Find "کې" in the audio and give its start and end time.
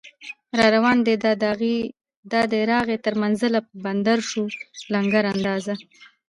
4.21-4.27